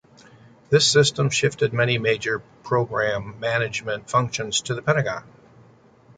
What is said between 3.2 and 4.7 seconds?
management functions